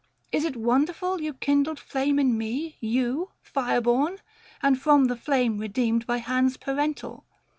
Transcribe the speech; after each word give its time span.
545 0.31 0.33
Is't 0.55 0.65
wonderful 0.65 1.21
you 1.21 1.33
kindled 1.35 1.79
flame 1.79 2.17
in 2.17 2.35
me, 2.35 2.75
You, 2.79 3.29
Fireborn! 3.45 4.17
and 4.63 4.81
from 4.81 5.05
the 5.05 5.15
flame 5.15 5.59
redeemed 5.59 6.07
By 6.07 6.17
hands 6.17 6.57
parental. 6.57 7.27